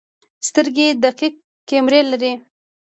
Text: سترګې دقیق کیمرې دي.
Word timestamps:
سترګې 0.47 0.87
دقیق 1.03 1.33
کیمرې 1.67 2.01
دي. 2.21 2.33